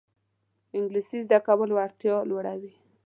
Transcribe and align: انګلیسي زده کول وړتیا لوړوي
انګلیسي 0.77 1.17
زده 1.25 1.39
کول 1.47 1.69
وړتیا 1.73 2.15
لوړوي 2.29 2.71